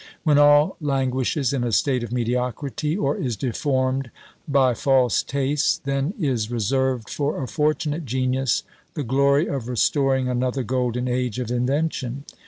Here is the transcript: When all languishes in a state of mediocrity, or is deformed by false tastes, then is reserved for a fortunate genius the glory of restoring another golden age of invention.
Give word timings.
When 0.23 0.39
all 0.39 0.77
languishes 0.81 1.53
in 1.53 1.63
a 1.63 1.71
state 1.71 2.03
of 2.03 2.11
mediocrity, 2.11 2.97
or 2.97 3.15
is 3.15 3.37
deformed 3.37 4.09
by 4.47 4.73
false 4.73 5.21
tastes, 5.21 5.77
then 5.77 6.15
is 6.19 6.49
reserved 6.49 7.07
for 7.07 7.43
a 7.43 7.47
fortunate 7.47 8.03
genius 8.03 8.63
the 8.95 9.03
glory 9.03 9.45
of 9.45 9.67
restoring 9.69 10.27
another 10.27 10.63
golden 10.63 11.07
age 11.07 11.37
of 11.37 11.51
invention. 11.51 12.25